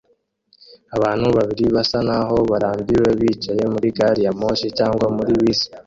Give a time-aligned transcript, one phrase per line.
[0.95, 5.67] Abantu babiri basa naho barambiwe bicaye muri gari ya moshi cyangwa muri bisi